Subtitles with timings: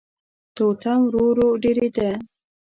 [0.55, 2.09] تورتم ورو ورو ډېرېده.